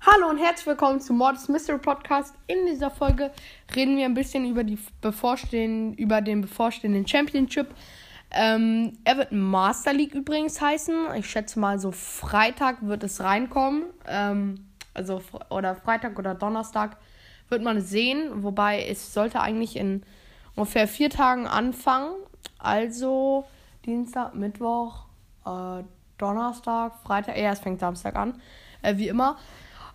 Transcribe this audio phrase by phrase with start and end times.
[0.00, 2.34] Hallo und herzlich willkommen zum Mordes Mystery Podcast.
[2.46, 3.30] In dieser Folge
[3.74, 7.68] reden wir ein bisschen über, die bevorstehenden, über den bevorstehenden Championship.
[8.30, 11.14] Ähm, er wird Master League übrigens heißen.
[11.16, 13.84] Ich schätze mal, so Freitag wird es reinkommen.
[14.06, 16.96] Ähm, also oder Freitag oder Donnerstag
[17.48, 18.42] wird man sehen.
[18.42, 20.02] Wobei es sollte eigentlich in
[20.56, 22.12] ungefähr vier Tagen anfangen.
[22.58, 23.46] Also
[23.86, 25.04] Dienstag, Mittwoch,
[25.46, 25.82] äh,
[26.18, 27.36] Donnerstag, Freitag.
[27.36, 28.40] Ja, es fängt Samstag an.
[28.82, 29.36] Äh, wie immer.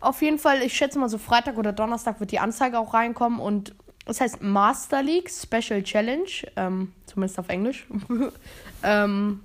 [0.02, 3.40] Auf jeden Fall, ich schätze mal so Freitag oder Donnerstag wird die Anzeige auch reinkommen
[3.40, 3.74] und
[4.06, 7.88] das heißt Master League Special Challenge, ähm, zumindest auf Englisch.
[8.84, 9.42] ähm,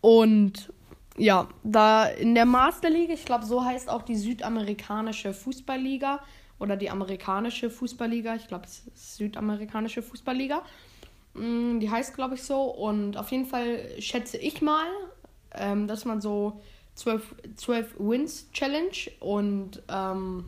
[0.00, 0.72] und
[1.18, 6.20] ja, da in der Master League, ich glaube, so heißt auch die südamerikanische Fußballliga
[6.58, 8.34] oder die amerikanische Fußballliga.
[8.36, 10.62] Ich glaube, es ist südamerikanische Fußballliga.
[11.34, 12.62] Mm, die heißt, glaube ich, so.
[12.62, 14.86] Und auf jeden Fall schätze ich mal,
[15.52, 16.60] ähm, dass man so
[16.94, 20.44] 12, 12 Wins Challenge und, ähm,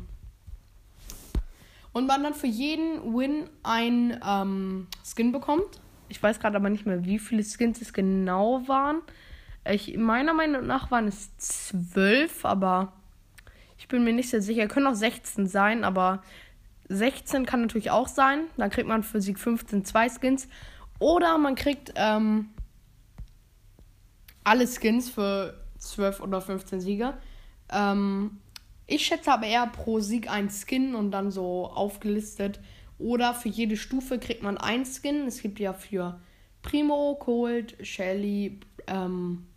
[1.93, 5.81] und man dann für jeden Win ein ähm, Skin bekommt.
[6.09, 9.03] Ich weiß gerade aber nicht mehr, wie viele Skins es genau waren.
[9.71, 12.93] Ich, meiner Meinung nach waren es 12, aber
[13.77, 14.67] ich bin mir nicht sehr sicher.
[14.67, 16.23] Können auch 16 sein, aber
[16.89, 18.47] 16 kann natürlich auch sein.
[18.57, 20.49] Dann kriegt man für Sieg 15 zwei Skins.
[20.99, 22.49] Oder man kriegt ähm,
[24.43, 27.15] alle Skins für 12 oder 15 Siege.
[27.71, 28.39] Ähm,
[28.87, 32.59] ich schätze aber eher pro Sieg ein Skin und dann so aufgelistet.
[32.99, 35.27] Oder für jede Stufe kriegt man ein Skin.
[35.27, 36.19] Es gibt ja für
[36.63, 39.48] Primo, Cold, Shelly, ähm,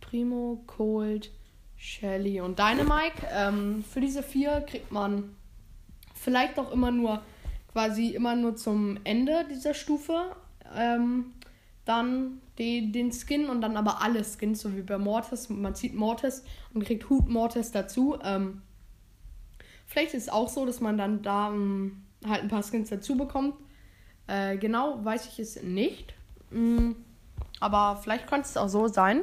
[0.00, 1.30] Primo, Cold,
[1.76, 3.26] Shelly und Dynamite.
[3.32, 5.36] Ähm, für diese vier kriegt man
[6.14, 7.22] vielleicht auch immer nur
[7.72, 10.34] quasi immer nur zum Ende dieser Stufe
[10.74, 11.32] ähm,
[11.84, 15.48] dann die, den Skin und dann aber alle Skins, so wie bei Mortis.
[15.48, 16.44] Man zieht Mortis
[16.74, 18.18] und kriegt Hut Mortis dazu.
[18.22, 18.62] Ähm,
[19.86, 23.16] vielleicht ist es auch so, dass man dann da ähm, halt ein paar Skins dazu
[23.16, 23.54] bekommt.
[24.26, 26.14] Äh, genau weiß ich es nicht.
[26.50, 26.96] Mhm.
[27.60, 29.22] Aber vielleicht könnte es auch so sein.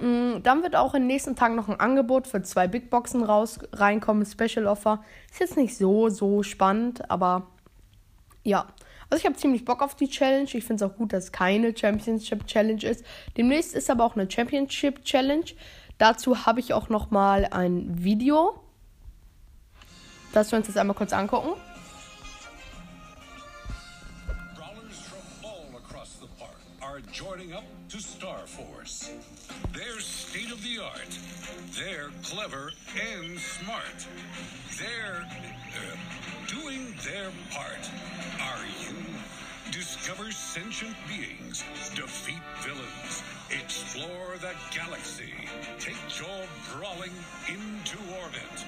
[0.00, 0.42] Mhm.
[0.42, 3.58] Dann wird auch in den nächsten Tagen noch ein Angebot für zwei Big Boxen raus,
[3.72, 4.26] reinkommen.
[4.26, 5.02] Special Offer.
[5.30, 7.46] Ist jetzt nicht so, so spannend, aber
[8.42, 8.66] ja.
[9.08, 10.48] Also ich habe ziemlich Bock auf die Challenge.
[10.52, 13.04] Ich finde es auch gut, dass es keine Championship Challenge ist.
[13.36, 15.44] Demnächst ist aber auch eine Championship Challenge.
[15.98, 18.60] Dazu habe ich auch noch mal ein Video,
[20.32, 21.54] das wir uns jetzt einmal kurz angucken.
[27.12, 29.12] joining up to Star Force.
[29.72, 31.18] They're state of the art.
[31.78, 32.72] They're clever
[33.14, 34.06] and smart.
[34.78, 35.96] They're uh,
[36.48, 37.90] doing their part.
[38.40, 38.96] Are you?
[39.70, 41.64] Discover sentient beings,
[41.94, 45.32] defeat villains, explore the galaxy,
[45.78, 47.12] take your brawling
[47.48, 48.64] into orbit.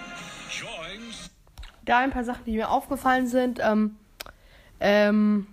[0.51, 1.01] Join.
[1.85, 3.59] Da ein paar Sachen, die mir aufgefallen sind.
[3.63, 3.97] Ähm,
[4.81, 5.47] ähm,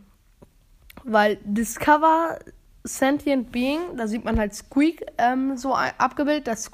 [1.04, 2.40] weil Discover
[2.88, 6.66] Sentient Being, da sieht man halt Squeak ähm, so abgebildet, das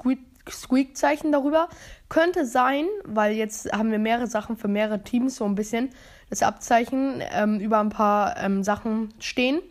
[0.50, 1.70] Squeak-Zeichen darüber.
[2.10, 5.88] Könnte sein, weil jetzt haben wir mehrere Sachen für mehrere Teams so ein bisschen
[6.28, 9.62] das Abzeichen ähm, über ein paar ähm, Sachen stehen.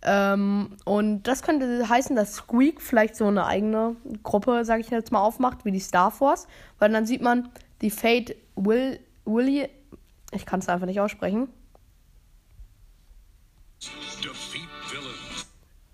[0.00, 5.12] Ähm, und das könnte heißen, dass Squeak vielleicht so eine eigene Gruppe, sage ich jetzt
[5.12, 6.48] mal, aufmacht, wie die Star Force.
[6.78, 7.50] Weil dann sieht man
[7.82, 9.68] die Fate Will, Willy,
[10.32, 11.48] ich kann es einfach nicht aussprechen.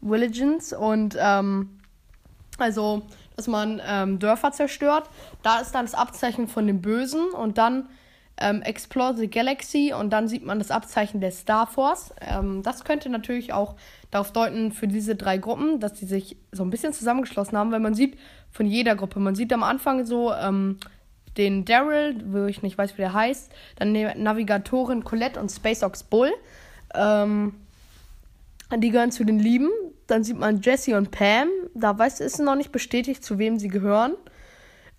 [0.02, 1.78] Villagens und ähm,
[2.58, 3.02] also,
[3.36, 5.08] dass man ähm, Dörfer zerstört.
[5.42, 7.88] Da ist dann das Abzeichen von dem Bösen und dann
[8.38, 12.12] ähm, Explore the Galaxy und dann sieht man das Abzeichen der Star Force.
[12.20, 13.76] Ähm, das könnte natürlich auch
[14.10, 17.80] darauf deuten für diese drei Gruppen, dass sie sich so ein bisschen zusammengeschlossen haben, weil
[17.80, 18.18] man sieht
[18.50, 20.78] von jeder Gruppe, man sieht am Anfang so ähm,
[21.36, 26.04] den Daryl, wo ich nicht weiß, wie der heißt, dann die Navigatorin Colette und SpaceOx
[26.04, 26.30] Bull.
[26.94, 27.54] Ähm,
[28.80, 29.71] die gehören zu den Lieben.
[30.07, 31.48] Dann sieht man Jesse und Pam.
[31.74, 34.15] Da weiß ist noch nicht bestätigt, zu wem sie gehören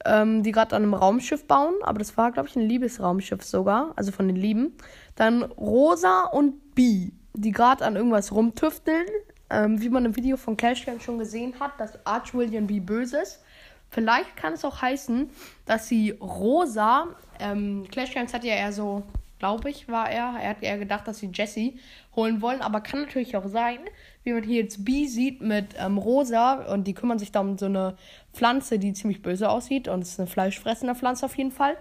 [0.06, 1.76] ähm, die gerade an einem Raumschiff bauen.
[1.84, 3.94] Aber das war, glaube ich, ein Liebesraumschiff sogar.
[3.96, 4.76] Also von den Lieben.
[5.16, 9.06] Dann Rosa und Bee, die gerade an irgendwas rumtüfteln.
[9.50, 12.80] Ähm, wie man im Video von Clash Games schon gesehen hat, dass Arch William B.
[12.80, 13.44] böse ist.
[13.90, 15.30] Vielleicht kann es auch heißen,
[15.66, 17.10] dass sie Rosa,
[17.40, 19.04] ähm, Clash Games hat ja eher so
[19.44, 20.40] glaube ich, war er.
[20.40, 21.78] Er hat eher gedacht, dass sie Jessie
[22.16, 23.80] holen wollen, aber kann natürlich auch sein,
[24.24, 27.58] wie man hier jetzt B sieht mit ähm, Rosa und die kümmern sich da um
[27.58, 27.98] so eine
[28.32, 31.76] Pflanze, die ziemlich böse aussieht und es ist eine fleischfressende Pflanze auf jeden Fall.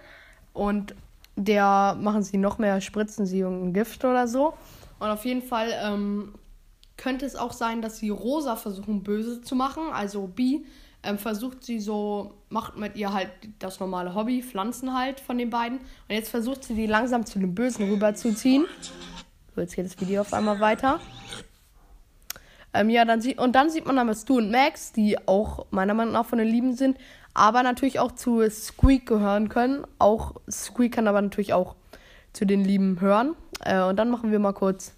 [0.53, 0.97] Und
[1.37, 4.55] der machen sie noch mehr, spritzen sie irgendein Gift oder so.
[4.99, 6.35] Und auf jeden Fall ähm,
[6.97, 10.63] könnte es auch sein, dass sie Rosa versuchen böse zu machen, also B
[11.03, 15.51] ähm, versucht sie so, macht mit ihr halt das normale Hobby, Pflanzen halt von den
[15.51, 15.79] beiden.
[15.79, 18.67] Und jetzt versucht sie die langsam zu dem Bösen rüberzuziehen.
[19.55, 21.01] So, jetzt geht das Video auf einmal weiter.
[22.75, 25.95] Ähm, ja, dann sieht, und dann sieht man aber Stu und Max, die auch meiner
[25.95, 26.97] Meinung nach von den Lieben sind,
[27.35, 29.85] aber natürlich auch zu Squeak gehören können.
[29.99, 31.75] Auch Squeak kann aber natürlich auch
[32.33, 33.35] zu den Lieben hören.
[33.65, 34.95] Äh, und dann machen wir mal kurz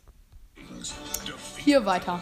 [1.56, 2.20] hier weiter.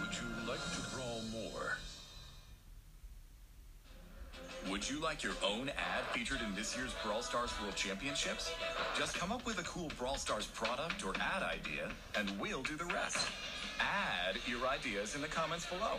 [0.00, 1.78] Would you like to brawl more?
[4.70, 8.50] Would you like your own ad featured in this year's Brawl Stars World Championships?
[8.96, 12.76] Just come up with a cool Brawl Stars product or ad idea, and we'll do
[12.76, 13.28] the rest.
[13.80, 15.98] Add your ideas in the comments below.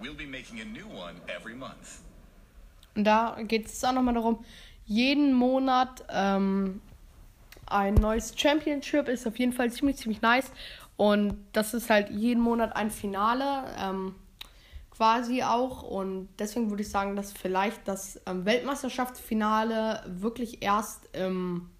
[0.00, 2.00] We'll be making a new one every month.
[2.94, 4.44] Da geht es auch nochmal darum,
[4.86, 6.80] jeden Monat ähm,
[7.66, 10.50] ein neues Championship ist auf jeden Fall ziemlich, ziemlich nice.
[10.96, 13.64] Und das ist halt jeden Monat ein Finale.
[13.78, 14.14] Ähm,
[14.96, 15.82] quasi auch.
[15.82, 21.70] Und deswegen würde ich sagen, dass vielleicht das ähm, Weltmeisterschaftsfinale wirklich erst im,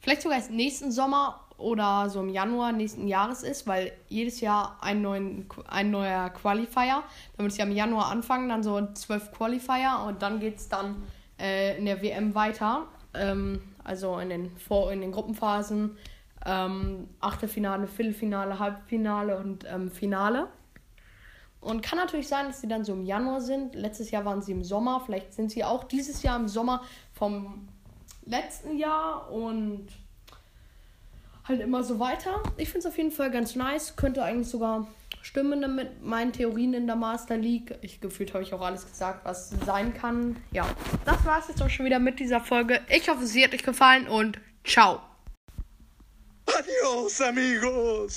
[0.00, 4.76] vielleicht sogar erst nächsten Sommer oder so im Januar nächsten Jahres ist, weil jedes Jahr
[4.80, 7.02] ein, neuen, ein neuer Qualifier.
[7.36, 10.68] Dann wird es ja im Januar anfangen, dann so zwölf Qualifier und dann geht es
[10.68, 11.02] dann
[11.38, 12.86] äh, in der WM weiter.
[13.14, 15.96] Ähm, also in den, Vor in den Gruppenphasen.
[16.46, 20.48] Ähm, Achtelfinale, Viertelfinale, Halbfinale und ähm, Finale.
[21.60, 23.74] Und kann natürlich sein, dass sie dann so im Januar sind.
[23.74, 25.00] Letztes Jahr waren sie im Sommer.
[25.04, 26.82] Vielleicht sind sie auch dieses Jahr im Sommer
[27.14, 27.68] vom
[28.26, 29.86] letzten Jahr und
[31.44, 32.42] halt immer so weiter.
[32.58, 33.96] Ich finde es auf jeden Fall ganz nice.
[33.96, 34.86] Könnte eigentlich sogar
[35.24, 37.74] stimmen mit meinen Theorien in der Master League.
[37.80, 40.36] Ich gefühlt habe ich auch alles gesagt, was sein kann.
[40.52, 40.68] Ja,
[41.06, 42.80] das war es jetzt auch schon wieder mit dieser Folge.
[42.90, 45.00] Ich hoffe, sie hat euch gefallen und ciao.
[46.46, 48.12] Adios, amigos.